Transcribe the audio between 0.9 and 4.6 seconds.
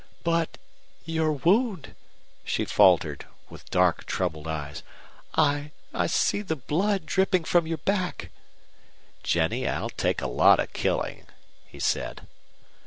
your wound!" she faltered, with dark, troubled